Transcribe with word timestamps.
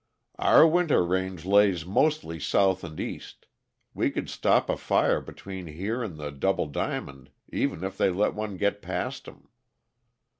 "Our 0.39 0.65
winter 0.67 1.05
range 1.05 1.45
lays 1.45 1.85
mostly 1.85 2.39
south 2.39 2.83
and 2.83 2.99
east; 2.99 3.45
we 3.93 4.09
could 4.09 4.31
stop 4.31 4.67
a 4.67 4.75
fire 4.75 5.21
between 5.21 5.67
here 5.67 6.01
and 6.01 6.17
the 6.17 6.31
Double 6.31 6.65
Diamond, 6.65 7.29
even 7.53 7.83
if 7.83 7.99
they 7.99 8.09
let 8.09 8.33
one 8.33 8.57
get 8.57 8.81
past 8.81 9.27
'em." 9.27 9.49